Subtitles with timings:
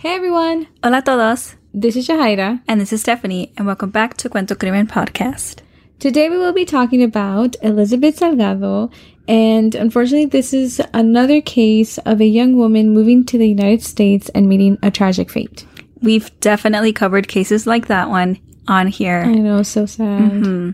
[0.00, 0.68] Hey everyone!
[0.84, 1.56] Hola a todos!
[1.74, 2.62] This is Shahaira.
[2.68, 5.58] And this is Stephanie, and welcome back to Cuento Crimen Podcast.
[5.98, 8.92] Today we will be talking about Elizabeth Salgado,
[9.26, 14.28] and unfortunately, this is another case of a young woman moving to the United States
[14.36, 15.66] and meeting a tragic fate.
[16.00, 18.38] We've definitely covered cases like that one
[18.68, 19.24] on here.
[19.26, 20.30] I know, so sad.
[20.30, 20.70] Mm-hmm.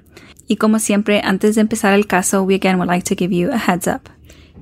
[0.50, 3.50] Y como siempre, antes de empezar el caso, we again would like to give you
[3.50, 4.10] a heads up.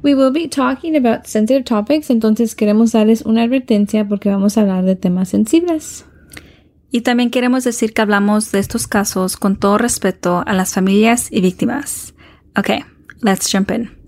[0.03, 4.63] We will be talking about sensitive topics, entonces queremos darles una advertencia porque vamos a
[4.63, 6.05] hablar de temas sensibles.
[6.91, 11.29] Y también queremos decir que hablamos de estos casos con todo respeto a las familias
[11.31, 12.15] y víctimas.
[12.57, 12.85] Okay,
[13.23, 14.02] let's jump in.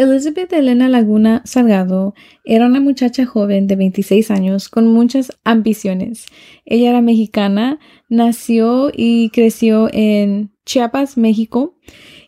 [0.00, 2.14] Elizabeth Elena Laguna Salgado
[2.46, 6.24] era una muchacha joven de 26 años con muchas ambiciones.
[6.64, 11.76] Ella era mexicana, nació y creció en Chiapas, México,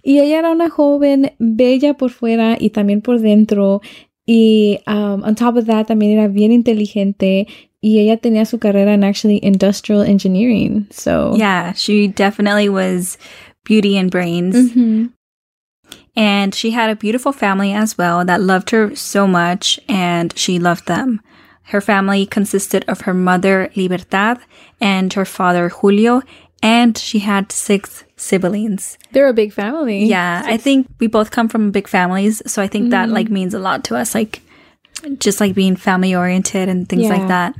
[0.02, 3.80] y ella era una joven bella por fuera y también por dentro.
[4.26, 7.46] Y um, on top of that también era bien inteligente
[7.80, 10.88] y ella tenía su carrera en actually industrial engineering.
[10.90, 13.18] So yeah, she definitely was
[13.64, 14.54] beauty and brains.
[14.54, 15.21] Mm -hmm.
[16.14, 20.58] And she had a beautiful family as well that loved her so much, and she
[20.58, 21.20] loved them.
[21.64, 24.38] Her family consisted of her mother, Libertad,
[24.80, 26.22] and her father, Julio,
[26.62, 28.98] and she had six siblings.
[29.12, 30.04] They're a big family.
[30.04, 30.52] Yeah, six.
[30.52, 32.90] I think we both come from big families, so I think mm.
[32.90, 34.42] that like means a lot to us, like
[35.18, 37.08] just like being family oriented and things yeah.
[37.08, 37.54] like that.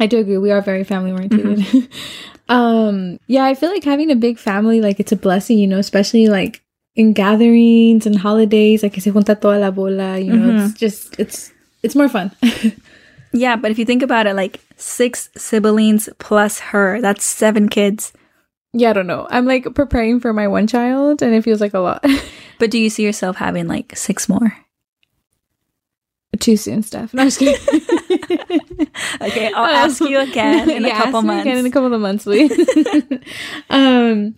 [0.00, 0.38] I do agree.
[0.38, 1.44] We are very family oriented.
[1.44, 1.86] Mm-hmm.
[2.52, 5.78] um, yeah, I feel like having a big family, like it's a blessing, you know,
[5.78, 6.63] especially like
[6.96, 10.66] in gatherings and holidays, like se junta toda la bola, you know, mm-hmm.
[10.66, 12.30] it's just it's it's more fun.
[13.32, 18.12] yeah, but if you think about it, like six siblings plus her, that's seven kids.
[18.72, 19.26] Yeah, I don't know.
[19.30, 22.04] I'm like preparing for my one child and it feels like a lot.
[22.58, 24.56] but do you see yourself having like six more?
[26.40, 27.14] Too soon, Steph.
[27.14, 27.60] No, I'm just kidding.
[29.20, 31.42] okay, I'll ask you again in yeah, a couple months.
[31.42, 32.50] Again in a couple of months, please.
[33.70, 34.34] um,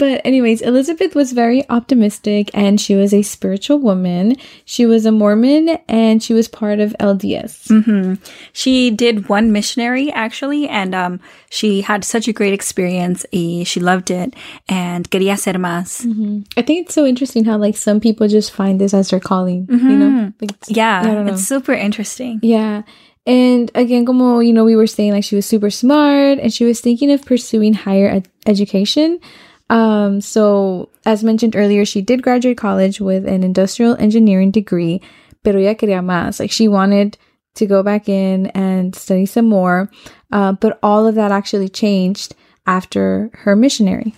[0.00, 4.34] but, anyways, Elizabeth was very optimistic and she was a spiritual woman.
[4.64, 7.68] She was a Mormon and she was part of LDS.
[7.68, 8.14] Mm-hmm.
[8.54, 13.26] She did one missionary actually, and um, she had such a great experience.
[13.30, 14.32] she loved it
[14.70, 16.06] and quería ser más.
[16.06, 16.48] Mm-hmm.
[16.56, 19.66] I think it's so interesting how, like, some people just find this as their calling,
[19.66, 19.90] mm-hmm.
[19.90, 20.32] you know?
[20.40, 22.40] Like, yeah, it's super interesting.
[22.42, 22.84] Yeah.
[23.26, 26.64] And again, como, you know, we were saying, like, she was super smart and she
[26.64, 29.20] was thinking of pursuing higher ed- education.
[29.70, 35.00] Um, so as mentioned earlier, she did graduate college with an industrial engineering degree,
[35.42, 36.40] pero ella quería más.
[36.40, 37.16] Like she wanted
[37.54, 39.88] to go back in and study some more.
[40.32, 42.34] Uh, but all of that actually changed
[42.66, 44.14] after her missionary.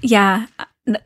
[0.00, 0.46] Yeah,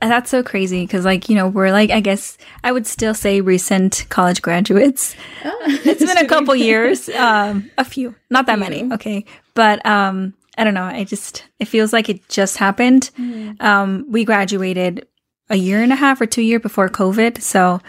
[0.01, 3.41] that's so crazy because, like, you know, we're like, I guess I would still say
[3.41, 5.15] recent college graduates.
[5.45, 10.33] Oh, it's been a couple years, um, a few, not that many, okay, but um,
[10.57, 10.85] I don't know.
[10.85, 13.11] I just it feels like it just happened.
[13.19, 13.61] Mm.
[13.63, 15.07] Um, we graduated
[15.49, 17.41] a year and a half or two year before COVID.
[17.41, 17.81] So,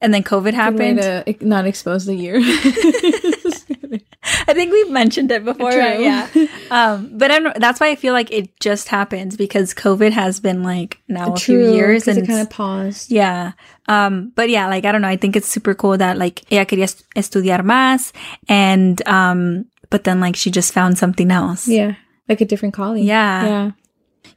[0.00, 0.98] and then COVID happened.
[1.00, 2.36] to not expose the year.
[4.48, 5.70] I think we've mentioned it before.
[5.70, 6.00] Right?
[6.00, 6.28] Yeah.
[6.70, 10.64] Um, but I'm, that's why I feel like it just happened because COVID has been
[10.64, 13.10] like now a True, few years and it kind of paused.
[13.10, 13.52] Yeah.
[13.86, 15.08] Um, but yeah, like I don't know.
[15.08, 18.12] I think it's super cool that like ella quería estudiar más
[18.48, 21.68] and um, but then like she just found something else.
[21.68, 21.94] Yeah
[22.28, 23.04] like a different calling.
[23.04, 23.44] Yeah.
[23.44, 23.70] Yeah.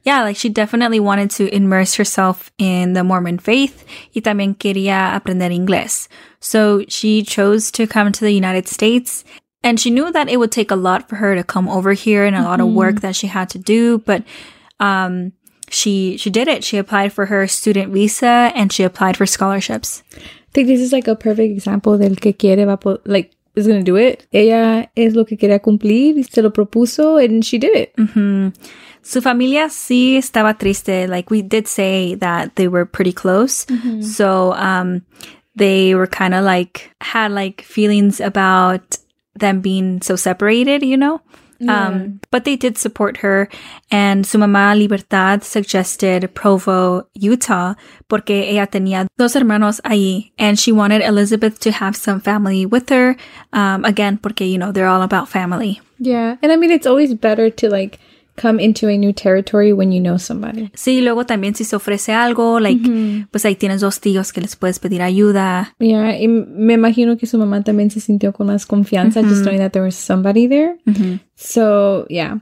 [0.02, 3.84] Yeah, like she definitely wanted to immerse herself in the Mormon faith
[4.14, 6.08] y también quería aprender inglés.
[6.40, 9.24] So she chose to come to the United States
[9.62, 12.24] and she knew that it would take a lot for her to come over here
[12.24, 12.48] and a mm-hmm.
[12.48, 12.76] lot of mm-hmm.
[12.76, 14.22] work that she had to do, but
[14.78, 15.32] um
[15.68, 16.64] she she did it.
[16.64, 20.02] She applied for her student visa and she applied for scholarships.
[20.16, 23.66] I think this is like a perfect example del que quiere va po- like is
[23.66, 24.26] going to do it.
[24.32, 27.94] Ella es lo que quería cumplir y se lo propuso and she did it.
[27.96, 28.48] Mm-hmm.
[29.02, 31.08] Su familia sí estaba triste.
[31.08, 33.64] Like we did say that they were pretty close.
[33.66, 34.02] Mm-hmm.
[34.02, 35.02] So, um,
[35.56, 38.98] they were kind of like, had like feelings about
[39.34, 41.20] them being so separated, you know?
[41.60, 41.88] Yeah.
[41.88, 43.48] Um, but they did support her,
[43.90, 47.74] and su mamá Libertad suggested Provo, Utah,
[48.08, 52.88] porque ella tenía dos hermanos allí, and she wanted Elizabeth to have some family with
[52.88, 53.14] her.
[53.52, 55.80] Um, again, porque you know they're all about family.
[55.98, 57.98] Yeah, and I mean it's always better to like
[58.40, 60.70] come into a new territory when you know somebody.
[60.74, 62.80] Sí, luego también si se ofrece algo, like,
[63.30, 65.74] pues ahí tienes dos tíos que les puedes pedir ayuda.
[65.78, 69.58] Yeah, y me imagino que su mamá también se sintió con más confianza just knowing
[69.58, 70.78] that there was somebody there.
[71.36, 72.38] So, yeah.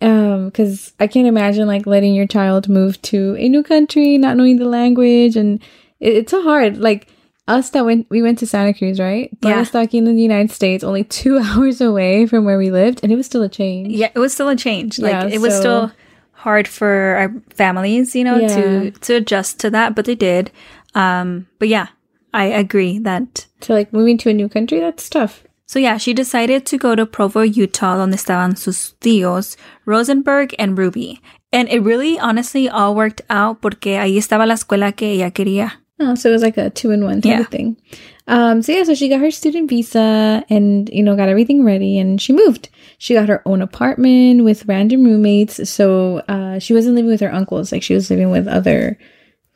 [0.00, 4.36] Um, cause I can't imagine like letting your child move to a new country, not
[4.36, 5.60] knowing the language, and
[5.98, 6.78] it, it's so hard.
[6.78, 7.08] Like
[7.48, 9.30] us that went, we went to Santa Cruz, right?
[9.40, 9.62] But Yeah.
[9.64, 13.16] stuck in the United States, only two hours away from where we lived, and it
[13.16, 13.88] was still a change.
[13.92, 14.98] Yeah, it was still a change.
[14.98, 15.92] Like Yeah, it was so- still
[16.32, 18.90] hard for our families, you know, to Yeah.
[19.00, 20.50] to adjust to that, but they did.
[20.94, 21.88] Um, but yeah,
[22.32, 25.42] I agree that So like moving to a new country, that's tough.
[25.66, 30.78] So yeah, she decided to go to Provo, Utah, donde estaban sus tíos, Rosenberg and
[30.78, 31.20] Ruby.
[31.52, 35.72] And it really, honestly, all worked out porque ahí estaba la escuela que ella quería.
[36.00, 37.40] Oh, so it was like a two in one type Yeah.
[37.40, 37.76] of thing.
[38.28, 41.98] Um, so yeah, so she got her student visa and you know got everything ready,
[41.98, 42.68] and she moved.
[42.98, 45.68] She got her own apartment with random roommates.
[45.68, 48.98] So uh, she wasn't living with her uncles; like she was living with other,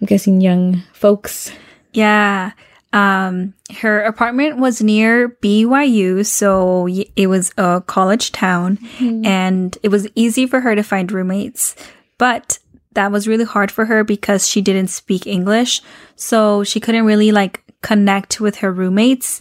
[0.00, 1.52] I'm guessing, young folks.
[1.92, 2.52] Yeah.
[2.94, 6.86] Um, her apartment was near BYU, so
[7.16, 11.74] it was a college town and it was easy for her to find roommates.
[12.18, 12.58] But
[12.94, 15.82] that was really hard for her because she didn't speak English.
[16.16, 19.40] So she couldn't really like connect with her roommates.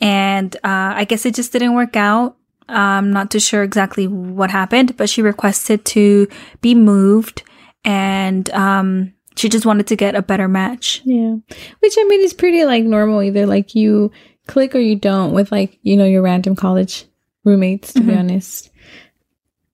[0.00, 2.36] And, uh, I guess it just didn't work out.
[2.68, 6.28] I'm not too sure exactly what happened, but she requested to
[6.60, 7.42] be moved
[7.84, 11.00] and, um, she just wanted to get a better match.
[11.04, 11.36] Yeah,
[11.78, 13.22] which I mean is pretty like normal.
[13.22, 14.10] Either like you
[14.46, 17.06] click or you don't with like you know your random college
[17.44, 17.94] roommates.
[17.94, 18.69] To be honest.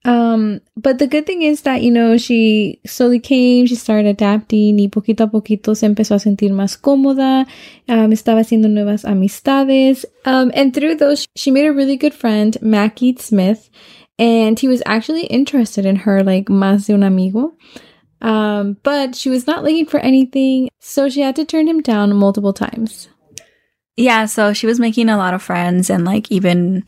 [0.06, 4.78] Um, but the good thing is that, you know, she slowly came, she started adapting
[4.78, 7.44] y poquito a poquito se empezó a sentir más cómoda,
[7.88, 10.04] um, estaba haciendo nuevas amistades.
[10.24, 13.68] Um, and through those, she made a really good friend, Mackie Smith,
[14.16, 17.54] and he was actually interested in her like más de un amigo.
[18.22, 22.14] Um, but she was not looking for anything, so she had to turn him down
[22.14, 23.08] multiple times.
[23.96, 26.84] Yeah, so she was making a lot of friends and like even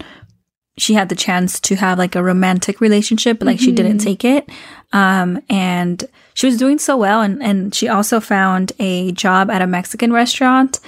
[0.78, 4.24] she had the chance to have like a romantic relationship, but like she didn't take
[4.24, 4.48] it.
[4.92, 6.04] Um and
[6.34, 10.12] she was doing so well and and she also found a job at a Mexican
[10.12, 10.80] restaurant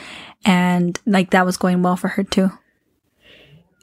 [0.44, 2.50] and like that was going well for her too.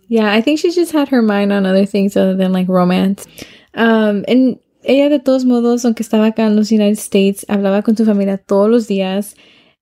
[0.07, 3.27] Yeah, I think she just had her mind on other things other than like romance.
[3.73, 7.97] Um, and ella de todos modos, aunque estaba acá en los United States, hablaba con
[7.97, 9.35] su familia todos los días.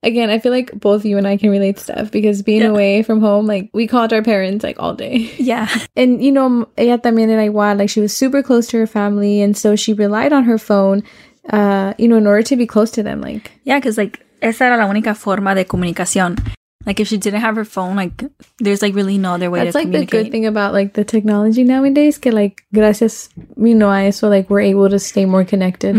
[0.05, 2.69] Again, I feel like both you and I can relate to stuff because being Yeah.
[2.69, 5.29] away from home, like we called our parents like all day.
[5.37, 5.67] Yeah.
[5.95, 9.41] And you know, ella también era igual, like she was super close to her family
[9.41, 11.01] and so she relied on her phone,
[11.49, 13.19] uh, you know, in order to be close to them.
[13.19, 16.37] Like, Yeah, cuz like esa era la única forma de comunicación.
[16.85, 18.13] Like if she didn't have her phone, like
[18.59, 20.25] there's like really no other way that's to like the communicate.
[20.25, 24.51] good thing about like the technology nowadays, que like gracias, you know, a eso, like
[24.51, 25.95] we're able to stay more connected.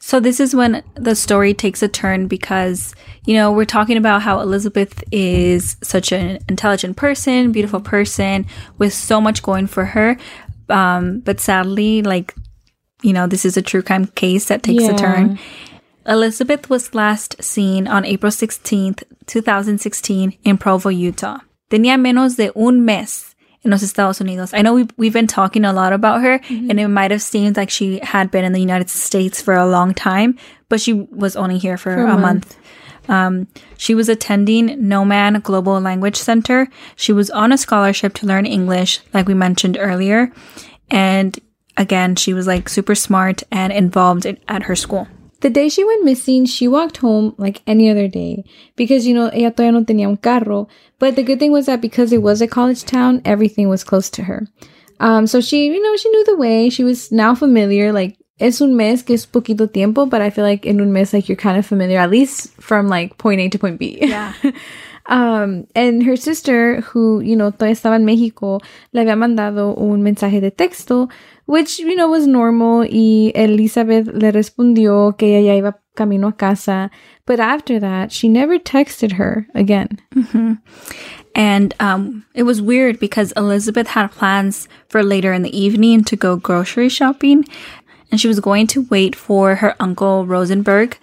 [0.00, 2.94] So this is when the story takes a turn because,
[3.26, 8.46] you know, we're talking about how Elizabeth is such an intelligent person, beautiful person
[8.78, 10.16] with so much going for her.
[10.68, 12.34] Um, but sadly, like,
[13.02, 14.94] you know, this is a true crime case that takes Yeah.
[14.94, 15.38] a turn.
[16.06, 21.38] Elizabeth was last seen on April 16th, 2016 in Provo, Utah.
[21.70, 24.54] Tenía menos de un mes en los Estados Unidos.
[24.54, 27.56] I know we've, we've been talking a lot about her and it might have seemed
[27.56, 30.38] like she had been in the United States for a long time,
[30.68, 32.56] but she was only here for, a, a month.
[33.08, 36.68] Um, she was attending Nomen Global Language Center.
[36.94, 40.30] She was on a scholarship to learn English, like we mentioned earlier.
[40.90, 41.38] And
[41.76, 45.08] again, she was like super smart and involved in, at her school.
[45.40, 49.28] The day she went missing, she walked home like any other day because, you know,
[49.28, 50.68] ella todavía no tenía un carro.
[50.98, 54.10] But the good thing was that because it was a college town, everything was close
[54.10, 54.48] to her.
[54.98, 56.70] Um, so she, you know, she knew the way.
[56.70, 57.92] She was now familiar.
[57.92, 61.12] Like, es un mes que es poquito tiempo, but I feel like in un mes,
[61.12, 63.98] like, you're kind of familiar, at least from like point A to point B.
[64.00, 64.32] Yeah.
[65.08, 68.60] Um, and her sister, who, you know, todavía estaba en México,
[68.92, 71.08] le había mandado un mensaje de texto,
[71.48, 76.32] which, you know, was normal, y Elizabeth le respondió que ella ya iba camino a
[76.32, 76.90] casa.
[77.24, 79.98] But after that, she never texted her again.
[81.34, 86.16] And um, it was weird because Elizabeth had plans for later in the evening to
[86.16, 87.46] go grocery shopping.
[88.10, 90.98] And she was going to wait for her uncle Rosenberg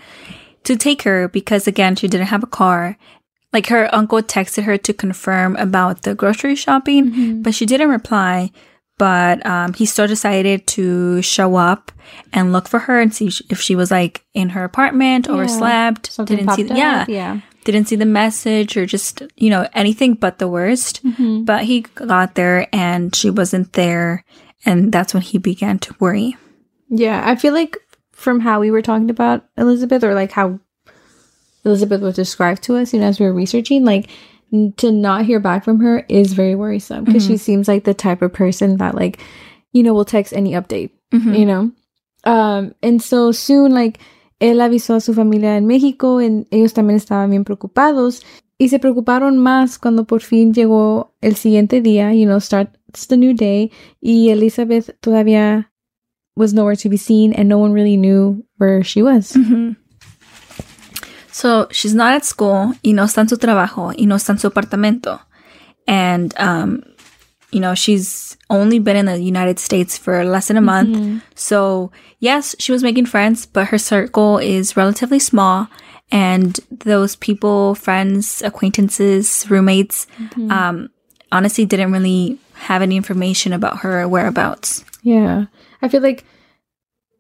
[0.65, 2.97] to take her because, again, she didn't have a car.
[3.51, 8.51] Like her uncle texted her to confirm about the grocery shopping, but she didn't reply.
[8.97, 11.91] But um, he still decided to show up
[12.31, 16.37] and look for her and see if she was like in her apartment, overslept, Something
[16.37, 17.41] didn't see, popped yeah, yeah.
[17.65, 21.01] didn't see the message or just, you know, anything but the worst.
[21.43, 24.23] But he got there and she wasn't there.
[24.65, 26.37] And that's when he began to worry.
[26.89, 27.77] Yeah, I feel like
[28.13, 30.59] from how we were talking about Elizabeth, or like how
[31.65, 34.09] Elizabeth was described to us, you know, as we were researching, like
[34.77, 38.21] to not hear back from her is very worrisome because she seems like the type
[38.21, 39.19] of person that, like,
[39.71, 41.71] you know, will text any update, you know.
[42.23, 43.99] Um, and so soon, like,
[44.41, 48.21] él avisó a su familia en México, and ellos también estaban bien preocupados.
[48.57, 53.17] Y se preocuparon más cuando por fin llegó el siguiente día, you know, starts the
[53.17, 53.69] new day,
[54.01, 55.69] y Elizabeth todavía
[56.37, 59.33] was nowhere to be seen, and no one really knew where she was.
[59.33, 59.75] Mm.
[61.35, 64.39] So she's not at school y no está en su trabajo y no está en
[64.39, 65.19] su apartamento.
[65.85, 66.81] And, um,
[67.51, 71.21] you know, she's only been in the United States for less than a month.
[71.35, 75.67] So, yes, she was making friends, but her circle is relatively small.
[76.09, 80.07] And those people, friends, acquaintances, roommates,
[80.49, 80.89] um,
[81.33, 84.85] honestly didn't really have any information about her whereabouts.
[85.03, 85.47] Yeah.
[85.81, 86.23] I feel like,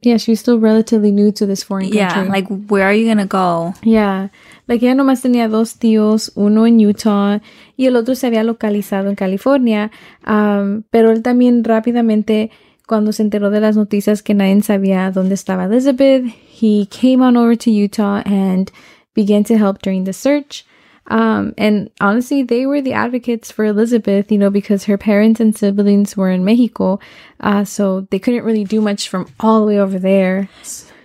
[0.05, 1.99] yeah, she was still relatively new to this foreign country.
[1.99, 3.73] Yeah, like, where are you gonna go?
[3.83, 4.29] Yeah.
[4.67, 7.41] Like ella nomás tenía dos tíos, uno en Utah
[7.77, 9.91] y el otro se había localizado en California.
[10.25, 12.51] Um, pero él también rápidamente,
[12.87, 16.25] cuando se enteró de las noticias que nadie sabía dónde estaba Elizabeth,
[16.61, 18.71] he came on over to Utah and
[19.13, 20.65] began to help during the search.
[21.07, 25.55] Um, and honestly, they were the advocates for Elizabeth, you know, because her parents and
[25.55, 26.99] siblings were in Mexico.
[27.39, 30.49] Uh, so they couldn't really do much from all the way over there.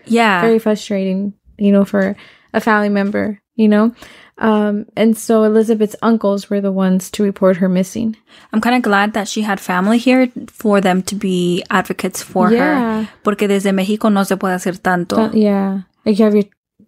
[0.07, 0.40] Yeah.
[0.40, 2.16] very frustrating, you know, for
[2.52, 3.95] a family member, you know?
[4.38, 8.16] Um, and so Elizabeth's uncles were the ones to report her missing.
[8.54, 12.50] I'm kind of glad that she had family here for them to be advocates for
[12.50, 13.02] Yeah.
[13.04, 13.09] her.
[13.23, 15.16] Porque desde México no se puede hacer tanto.
[15.26, 15.83] Uh, yeah.
[16.07, 16.45] Like you have your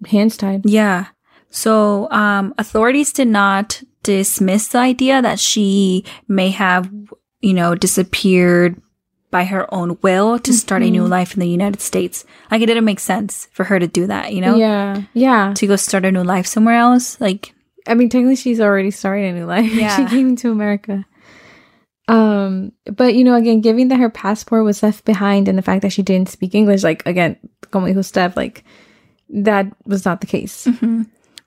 [0.08, 0.62] hands tied.
[0.64, 1.08] yeah.
[1.52, 6.90] So, um, authorities did not dismiss the idea that she may have,
[7.40, 8.80] you know, disappeared
[9.30, 12.24] by her own will to start a new life in the United States.
[12.50, 14.56] Like it didn't make sense for her to do that, you know?
[14.56, 15.02] Yeah.
[15.14, 15.54] Yeah.
[15.56, 17.20] To go start a new life somewhere else.
[17.20, 17.54] Like,
[17.86, 19.72] I mean, technically, she's already starting a new life.
[19.72, 19.96] Yeah.
[19.96, 21.06] she came to America.
[22.08, 25.82] Um, but you know, again, given that her passport was left behind and the fact
[25.82, 27.36] that she didn't speak English, like again,
[27.70, 28.64] como dijo Steph, like
[29.30, 30.68] that was not the case.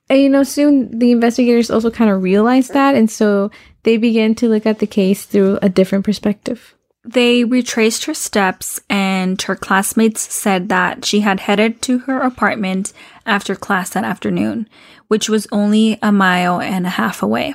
[0.10, 3.50] And you know, soon the investigators also kind of realized that, and so
[3.84, 6.76] they began to look at the case through a different perspective.
[7.04, 12.94] They retraced her steps, and her classmates said that she had headed to her apartment
[13.26, 14.68] after class that afternoon,
[15.08, 17.54] which was only a mile and a half away.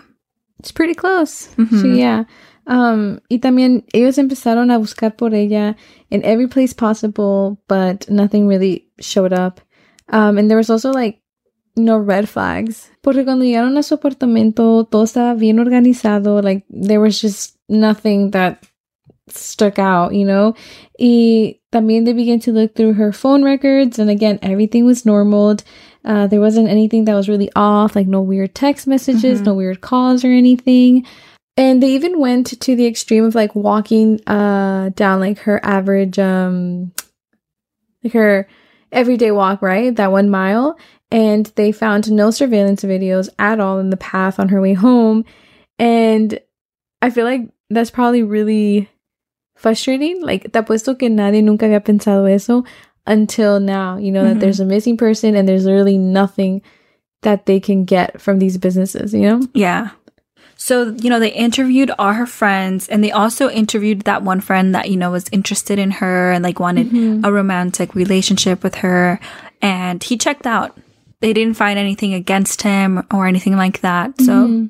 [0.61, 1.49] It's pretty close.
[1.81, 2.25] So, yeah.
[2.67, 5.75] Um, y también ellos empezaron a buscar por ella
[6.11, 9.61] in every place possible, but nothing really showed up.
[10.11, 11.21] Um, and there was also like
[11.77, 12.91] no red flags.
[13.03, 16.43] Porque cuando llegaron a su apartamento, todo estaba bien organizado.
[16.43, 18.65] Like there was just nothing that
[19.29, 20.55] stuck out, you know?
[20.99, 25.57] Y también they began to look through her phone records, and again, everything was normal.
[26.05, 29.81] Uh, there wasn't anything that was really off, like no weird text messages, no weird
[29.81, 31.07] calls or anything.
[31.57, 36.19] And they even went to the extreme of like walking uh down like her average
[36.19, 36.93] um
[38.03, 38.49] like her
[38.93, 39.95] everyday walk, right?
[39.95, 40.79] That one mile.
[41.11, 45.25] And they found no surveillance videos at all in the path on her way home.
[45.79, 46.39] And
[47.03, 48.89] I feel like that's probably really
[49.57, 50.23] frustrating.
[50.23, 52.65] Like, te apuesto que nadie nunca había pensado eso
[53.07, 54.41] until now, you know, that Mhm.
[54.41, 56.63] there's a missing person and there's literally nothing
[57.23, 59.41] that they can get from these businesses, you know?
[59.53, 59.91] Yeah.
[60.57, 64.75] So, you know, they interviewed all her friends and they also interviewed that one friend
[64.75, 66.93] that, you know, was interested in her and like wanted
[67.25, 69.19] a romantic relationship with her.
[69.63, 70.79] And he checked out.
[71.21, 74.21] They didn't find anything against him or anything like that.
[74.21, 74.69] So,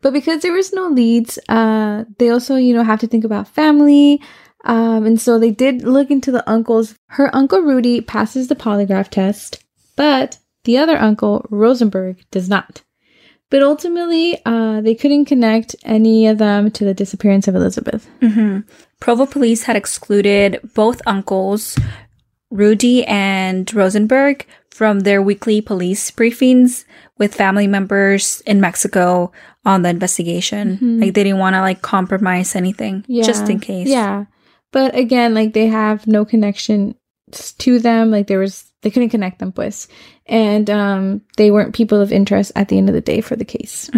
[0.00, 3.46] But because there was no leads, uh, they also, you know, have to think about
[3.46, 4.20] family.
[4.64, 6.94] Um, and so they did look into the uncles.
[7.08, 9.62] Her uncle Rudy passes the polygraph test,
[9.96, 12.82] but the other uncle, Rosenberg, does not.
[13.50, 18.08] But ultimately, uh, they couldn't connect any of them to the disappearance of Elizabeth.
[18.98, 21.76] Provo police had excluded both uncles,
[22.52, 26.84] Rudy and Rosenberg, from their weekly police briefings
[27.18, 29.30] with family members in Mexico
[29.64, 30.78] on the investigation.
[31.00, 33.88] Like they didn't want to like compromise anything, just in case.
[33.88, 34.24] Yeah.
[34.70, 36.94] But again, like they have no connection
[37.32, 38.10] to them.
[38.10, 39.88] Like there was, they couldn't connect them, pues.
[40.26, 43.44] And um, they weren't people of interest at the end of the day for the
[43.44, 43.90] case.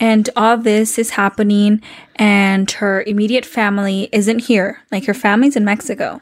[0.00, 1.80] And all this is happening,
[2.16, 4.80] and her immediate family isn't here.
[4.90, 6.20] Like her family's in Mexico.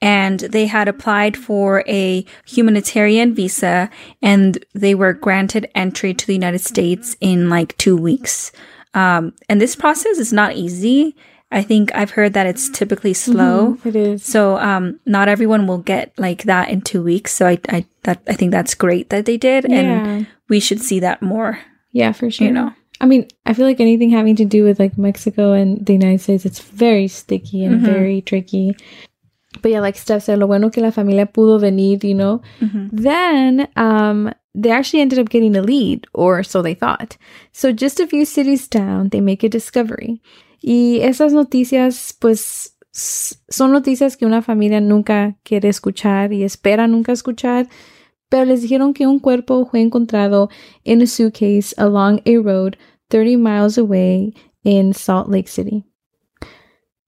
[0.00, 3.88] And they had applied for a humanitarian visa,
[4.20, 8.52] and they were granted entry to the United States in like two weeks.
[8.92, 11.16] Um, and this process is not easy,
[11.50, 13.76] I think I've heard that it's typically slow.
[13.76, 14.24] Mhm, it is.
[14.24, 17.32] So um, not everyone will get like that in two weeks.
[17.32, 20.98] So I I that I think that's great that they did, and we should see
[21.00, 21.60] that more.
[21.92, 22.48] Yeah, for sure.
[22.48, 22.72] You know.
[23.00, 26.20] I mean, I feel like anything having to do with like Mexico and the United
[26.20, 27.84] States, it's very sticky and Mhm.
[27.84, 28.76] very tricky.
[29.62, 32.40] But yeah, like Steph said, lo bueno que la familia pudo venir, you know.
[32.60, 32.90] Mhm.
[32.92, 37.16] Then um they actually ended up getting a lead, or so they thought.
[37.52, 40.20] So just a few cities down, they make a discovery.
[40.62, 47.12] Y esas noticias, pues, son noticias que una familia nunca quiere escuchar y espera nunca
[47.12, 47.66] escuchar.
[48.30, 50.48] Pero les dijeron que un cuerpo fue encontrado
[50.84, 52.76] in a suitcase along a road
[53.10, 54.32] 30 miles away
[54.62, 55.84] in Salt Lake City.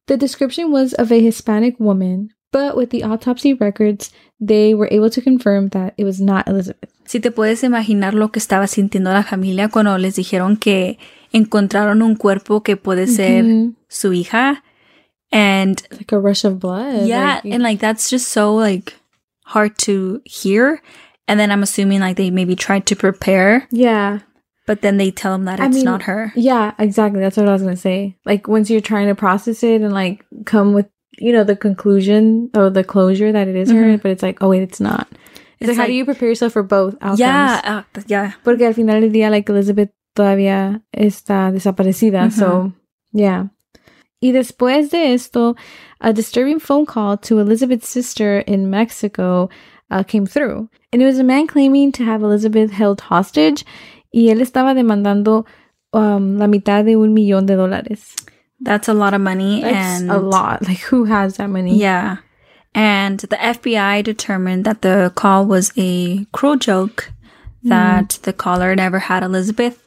[0.07, 4.11] The description was of a Hispanic woman, but with the autopsy records,
[4.41, 6.89] they were able to confirm that it was not Elizabeth.
[7.05, 10.97] Si te puedes imaginar lo que estaba sintiendo la familia cuando les dijeron que
[11.33, 13.75] encontraron un cuerpo que puede ser Mhm.
[13.89, 14.63] su hija,
[15.33, 17.07] and Like a rush of blood.
[17.07, 18.95] yeah, like- and like that's just so like
[19.45, 20.81] hard to hear.
[21.29, 24.21] And then I'm assuming like they maybe tried to prepare, yeah.
[24.67, 26.33] but then they tell them that I it's mean, not her.
[26.37, 27.21] Yeah, exactly.
[27.21, 28.17] That's what I was gonna say.
[28.25, 30.87] Like once you're trying to process it and like come with
[31.19, 34.03] you know the conclusion or the closure that it is her, Mhm.
[34.03, 35.07] but it's like oh wait, it's not.
[35.11, 35.21] It's,
[35.61, 37.21] It's like, how do you prepare yourself for both outcomes?
[37.21, 37.61] Yeah,
[37.97, 38.33] uh, yeah.
[38.45, 42.31] Porque al final del día, like Elizabeth todavía está desaparecida.
[42.31, 42.73] So
[43.13, 43.49] yeah.
[44.23, 45.57] Y después de esto,
[46.01, 49.49] a disturbing phone call to Elizabeth's sister in Mexico
[49.91, 50.69] uh, came through.
[50.93, 53.65] And it was a man claiming to have Elizabeth held hostage.
[54.13, 55.45] Y él estaba demandando
[55.93, 58.15] um, la mitad de un millón de dólares.
[58.61, 60.67] That's a lot of money That's and a lot.
[60.67, 61.77] Like, who has that money?
[61.77, 62.19] Yeah.
[62.75, 67.11] And the FBI determined that the call was a cruel joke,
[67.63, 67.71] hmm.
[67.71, 69.87] that the caller never had Elizabeth,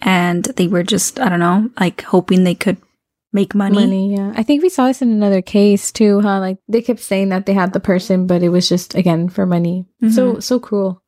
[0.00, 2.78] and they were just, I don't know, like hoping they could
[3.32, 3.74] make money.
[3.74, 4.32] Money, yeah.
[4.36, 6.40] I think we saw this in another case too, huh?
[6.40, 9.46] Like they kept saying that they had the person, but it was just again for
[9.46, 9.86] money.
[10.02, 10.14] Mm-hmm.
[10.14, 11.02] So so cruel.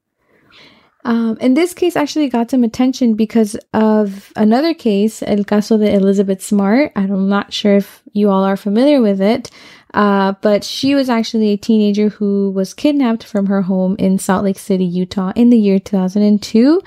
[1.05, 5.93] Um, and this case actually got some attention because of another case, El Caso de
[5.93, 6.93] Elizabeth Smart.
[6.95, 9.51] I'm not sure if you all are familiar with it,
[9.95, 14.45] uh, but she was actually a teenager who was kidnapped from her home in Salt
[14.45, 16.81] Lake City, Utah in the year 2002.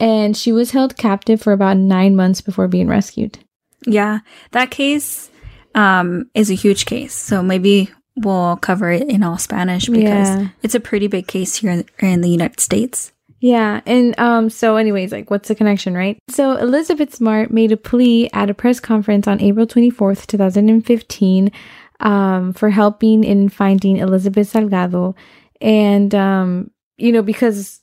[0.00, 3.38] And she was held captive for about nine months before being rescued.
[3.86, 4.20] Yeah.
[4.52, 5.30] That case
[5.74, 7.14] um, is a huge case.
[7.14, 10.48] So maybe we'll cover it in all Spanish because Yeah.
[10.62, 13.12] it's a pretty big case here in, in the United States.
[13.40, 16.18] Yeah, and um so anyways, like what's the connection, right?
[16.28, 21.52] So Elizabeth Smart made a plea at a press conference on April 24th, 2015
[22.00, 25.16] um for helping in finding Elizabeth Salgado
[25.60, 27.80] and um you know because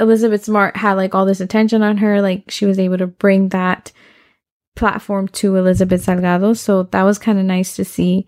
[0.00, 3.48] Elizabeth Smart had like all this attention on her, like she was able to bring
[3.48, 3.90] that
[4.76, 8.26] platform to Elizabeth Salgado, so that was kind of nice to see.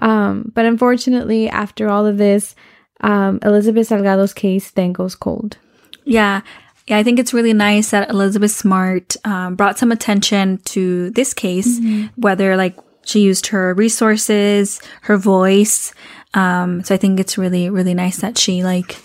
[0.00, 2.54] Um but unfortunately, after all of this,
[3.00, 5.58] um Elizabeth Salgado's case then goes cold.
[6.04, 6.42] Yeah.
[6.88, 11.32] Yeah, I think it's really nice that Elizabeth Smart um, brought some attention to this
[11.32, 11.78] case,
[12.16, 15.94] whether like she used her resources, her voice.
[16.34, 18.96] Um, so I think it's really, really nice that she like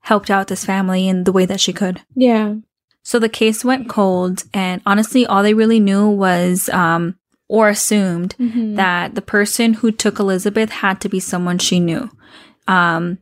[0.00, 2.00] helped out this family in the way that she could.
[2.16, 2.56] Yeah.
[3.04, 7.16] So the case went cold, and honestly, all they really knew was, um,
[7.48, 8.74] or assumed Mm-hmm.
[8.76, 12.10] that the person who took Elizabeth had to be someone she knew.
[12.66, 13.18] Um,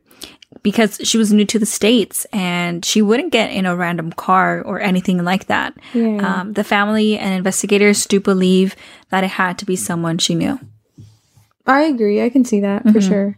[0.63, 4.61] because she was new to the States and she wouldn't get in a random car
[4.63, 5.73] or anything like that.
[5.93, 6.17] Yeah.
[6.41, 8.75] Um, the family and investigators do believe
[9.09, 10.59] that it had to be someone she knew.
[11.67, 12.21] I agree.
[12.23, 13.07] I can see that for Mhm.
[13.07, 13.37] sure.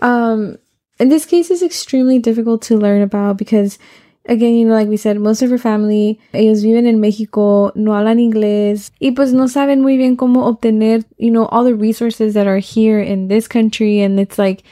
[0.00, 0.58] Um,
[1.00, 3.78] and this case is extremely difficult to learn about because,
[4.26, 7.92] again, you know, like we said, most of her family, ellos viven en México, no
[7.92, 12.34] hablan inglés, y pues no saben muy bien cómo obtener, you know, all the resources
[12.34, 14.00] that are here in this country.
[14.00, 14.62] And it's like,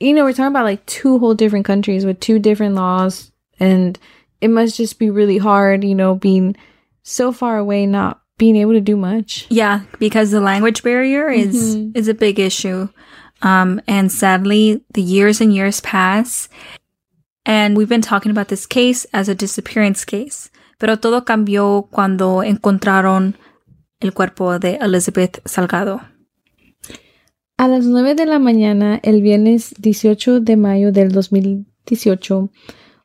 [0.00, 3.32] you know, we're talking about like two whole different countries with two different laws.
[3.58, 3.98] And
[4.40, 6.56] it must just be really hard, you know, being
[7.02, 9.46] so far away, not being able to do much.
[9.48, 11.96] Yeah, because the language barrier is Mhm.
[11.96, 12.88] is a big issue.
[13.42, 16.48] Um, and sadly, the years and years pass,
[17.46, 20.50] and we've been talking about this case as a disappearance case.
[20.78, 23.34] Pero todo cambió cuando encontraron
[24.02, 26.02] el cuerpo de Elizabeth Salgado.
[27.58, 32.50] A las 9 de la mañana, el viernes 18 de mayo del 2018,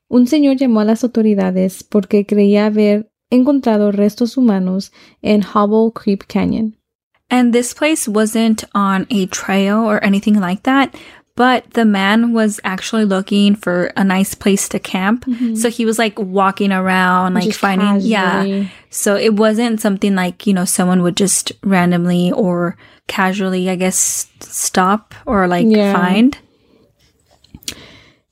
[0.10, 6.26] un señor llamó a las autoridades porque creía haber encontrado restos humanos en Hobble Creek
[6.28, 6.76] Canyon.
[7.30, 10.94] And this place wasn't on a trail or anything like that,
[11.36, 15.26] but the man was actually looking for a nice place to camp.
[15.56, 18.66] So he was like walking around, like Just finding, yeah.
[18.90, 24.28] So it wasn't something like, you know, someone would just randomly or casually, I guess,
[24.42, 25.94] stop or like Yeah.
[25.94, 26.38] find.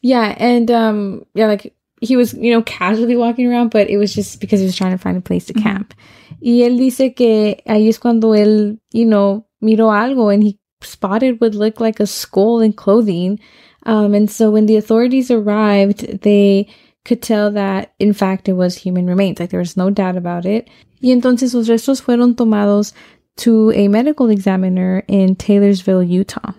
[0.02, 4.14] Yeah, and um yeah, like he was, you know, casually walking around, but it was
[4.14, 5.94] just because he was trying to find a place to camp.
[6.42, 11.40] Y él dice que ahí es cuando él, you know, miró algo and he spotted
[11.40, 13.40] what looked like a skull and clothing.
[13.86, 16.68] Um and so when the authorities arrived, they
[17.06, 19.40] could tell that in fact it was human remains.
[19.40, 20.70] Like there was no doubt about it.
[21.02, 22.94] Y entonces los restos fueron tomados
[23.38, 26.54] to a medical examiner in Taylorsville, Utah.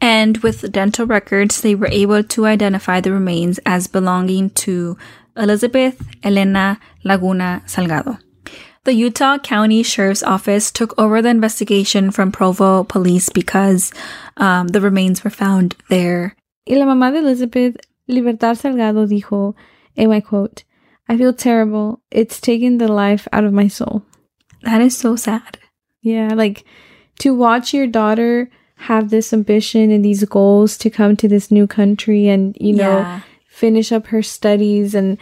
[0.00, 4.96] And with dental records, they were able to identify the remains as belonging to
[5.36, 8.18] Elizabeth Elena Laguna Salgado.
[8.86, 13.92] The Utah County Sheriff's Office took over the investigation from Provo police because
[14.36, 16.36] um, the remains were found there.
[16.68, 17.76] Y la mamá de Elizabeth,
[18.08, 19.56] Libertad Salgado, dijo,
[19.96, 20.62] and I quote,
[21.08, 22.00] I feel terrible.
[22.12, 24.04] It's taken the life out of my soul.
[24.62, 25.58] That is so sad.
[26.02, 26.64] Yeah, like
[27.18, 31.66] to watch your daughter have this ambition and these goals to come to this new
[31.66, 33.20] country and, you know, Yeah.
[33.48, 35.18] finish up her studies and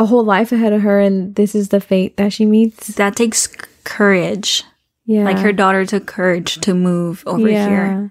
[0.00, 2.88] a whole life ahead of her, and this is the fate that she meets.
[2.96, 3.46] That takes
[3.84, 4.64] courage.
[5.04, 5.24] Yeah.
[5.24, 8.10] Like her daughter took courage to move over here.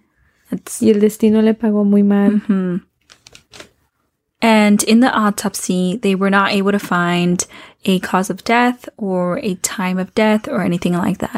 [0.52, 2.32] It's Y el destino le pagó muy mal.
[2.32, 2.84] Mhm.
[4.42, 7.46] And in the autopsy, they were not able to find
[7.86, 11.36] a cause of death or a time of death or anything like that.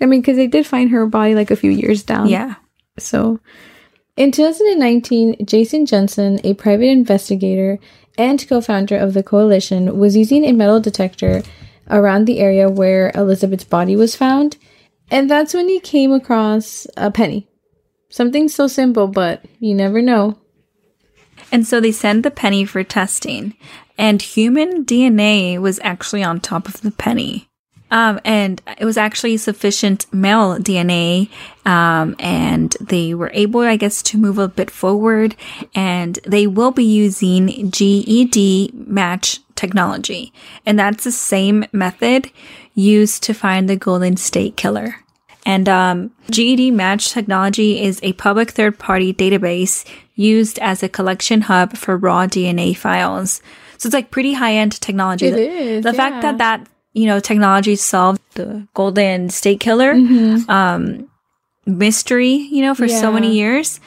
[0.00, 2.28] I mean, because they did find her body like a few years down.
[2.28, 2.54] Yeah.
[2.98, 3.38] So,
[4.16, 7.78] in 2019, Jason Jensen, a private investigator
[8.16, 11.42] and co founder of the coalition, was using a metal detector
[11.90, 14.56] around the area where Elizabeth's body was found.
[15.10, 17.48] And that's when he came across a penny.
[18.08, 20.38] Something so simple, but you never know.
[21.52, 23.56] And so they sent the penny for testing,
[23.98, 27.48] and human DNA was actually on top of the penny.
[27.94, 31.30] Um, and it was actually sufficient male DNA,
[31.64, 35.36] um, and they were able, I guess, to move a bit forward.
[35.76, 40.32] And they will be using GEDmatch technology,
[40.66, 42.30] and that's the same method
[42.74, 44.96] used to find the Golden State Killer.
[45.46, 49.84] And um, GEDmatch technology is a public third party database
[50.16, 53.40] used as a collection hub for raw DNA files.
[53.78, 55.26] So it's like pretty high end technology.
[55.26, 55.96] It The- is, The yeah.
[55.96, 59.92] fact that that, you know, technology solved the Golden State Killer
[60.48, 61.10] um,
[61.66, 63.80] mystery, you know, for so many years.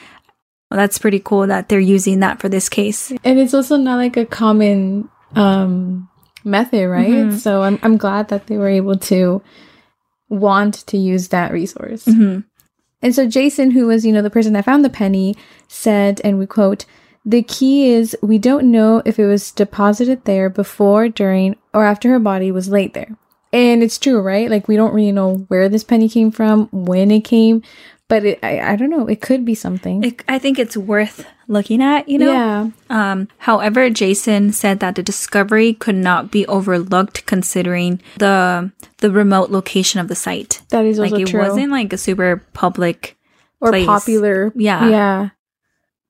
[0.69, 3.11] Well, that's pretty cool that they're using that for this case.
[3.23, 6.09] And it's also not like a common um,
[6.43, 7.07] method, right?
[7.09, 7.37] Mhm.
[7.39, 9.41] So, I'm, I'm glad that they were able to
[10.29, 12.05] want to use that resource.
[12.05, 12.43] Mhm.
[13.01, 15.35] And so Jason, who was, you know, the person that found the penny,
[15.69, 16.85] said, and we quote,
[17.27, 22.07] the key is we don't know if it was deposited there before, during, or after
[22.09, 23.17] her body was laid there.
[23.51, 24.49] And it's true, right?
[24.49, 27.63] Like we don't really know where this penny came from, when it came,
[28.07, 29.07] but it, I, I don't know.
[29.07, 30.05] It could be something.
[30.05, 32.31] It, I think it's worth looking at, you know?
[32.31, 32.69] yeah.
[32.89, 39.49] Um, however, Jason said that the discovery could not be overlooked considering the the remote
[39.51, 40.61] location of the site.
[40.69, 41.41] That is also Like it true.
[41.41, 43.17] wasn't like a super public.
[43.59, 43.85] or place.
[43.85, 44.53] popular.
[44.55, 44.87] Yeah.
[44.89, 45.29] Yeah.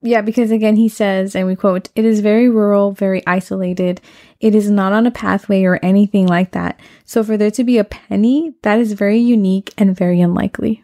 [0.01, 3.99] Yeah, because again, he says, and we quote, it is very rural, very isolated.
[4.39, 6.79] It is not on a pathway or anything like that.
[7.03, 10.83] So for there to be a penny, that is very unique and very unlikely.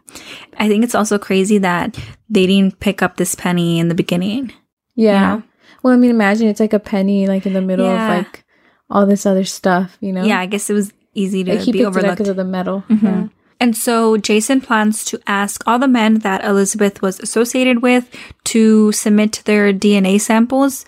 [0.58, 1.96] I think it's also crazy that
[2.28, 4.52] they didn't pick up this penny in the beginning.
[4.96, 5.36] Yeah.
[5.38, 5.44] know?
[5.84, 8.14] Well, I mean, imagine it's like a penny, like in the middle Yeah.
[8.20, 8.44] of like
[8.90, 10.24] all this other stuff, you know?
[10.24, 12.18] Yeah, I guess it was easy to Like he be picked it up overlooked.
[12.18, 12.84] because of the metal.
[12.90, 13.04] Mhm.
[13.04, 13.28] Yeah.
[13.64, 18.92] And so Jason plans to ask all the men that Elizabeth was associated with to
[18.92, 20.84] submit their DNA samples,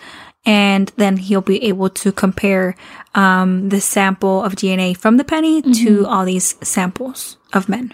[0.45, 2.75] and then he'll be able to compare
[3.15, 7.93] um, the sample of DNA from the penny to all these samples of men.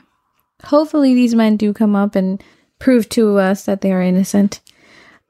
[0.63, 2.41] hopefully these men do come up and
[2.79, 4.61] prove to us that they are innocent.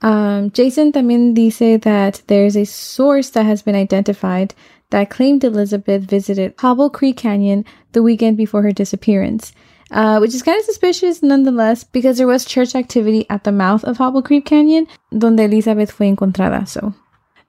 [0.02, 4.56] Um, Jason también dice that there's a source that has been identified
[4.92, 9.54] that claimed Elizabeth visited Hobble Creek Canyon the weekend before her disappearance,
[9.90, 13.84] uh, which is kind of suspicious nonetheless because there was church activity at the mouth
[13.84, 16.68] of Hobble Creek Canyon donde Elizabeth fue encontrada.
[16.68, 16.94] So,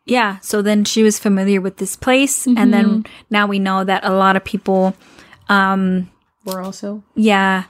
[0.06, 4.04] Yeah, so then she was familiar with this place, and then now we know that
[4.04, 4.94] a lot of people,
[5.48, 6.10] um,
[6.44, 7.04] we're also.
[7.14, 7.64] Yeah,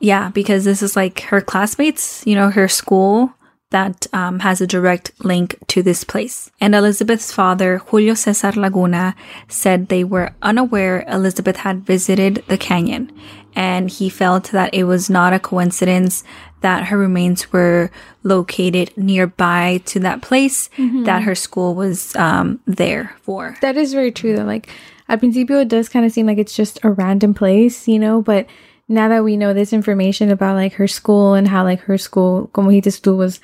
[0.00, 3.32] yeah, because this is like her classmates, you know, her school
[3.70, 6.50] that um, has a direct link to this place.
[6.60, 9.14] And Elizabeth's father, Julio Cesar Laguna,
[9.48, 13.10] said they were unaware Elizabeth had visited the canyon,
[13.54, 16.22] and he felt that it was not a coincidence
[16.60, 17.90] that her remains were
[18.22, 21.04] located nearby to that place mm-hmm.
[21.04, 23.56] that her school was um, there for.
[23.60, 24.44] That is very true, though.
[24.44, 24.68] Like,
[25.08, 28.22] at principio, it does kind of seem like it's just a random place, you know,
[28.22, 28.46] but
[28.88, 32.48] now that we know this information about like her school and how like her school,
[32.52, 33.40] como tú, was,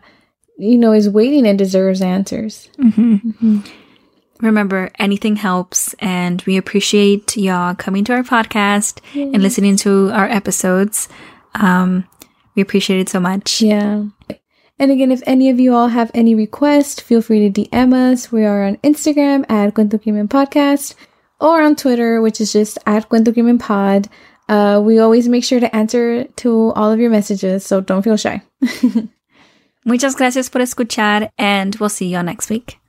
[0.58, 2.70] you know, is waiting and deserves answers.
[2.78, 3.16] Mm-hmm.
[3.16, 3.60] Mm-hmm.
[4.42, 9.26] Remember, anything helps, and we appreciate y'all coming to our podcast yeah.
[9.26, 11.10] and listening to our episodes.
[11.56, 12.08] Um,
[12.56, 13.62] we appreciate it so much.
[13.62, 14.06] Yeah.
[14.80, 18.32] And again, if any of you all have any requests, feel free to DM us.
[18.32, 20.96] We are on Instagram at Cuento Crimen Podcast
[21.42, 24.08] or on Twitter, which is just at Cuento Crimen Pod.
[24.50, 28.18] Uh, we always make sure to answer to all of your messages, so don't feel
[28.18, 28.42] shy.
[29.86, 32.80] Muchas gracias por escuchar, and we'll see you next week.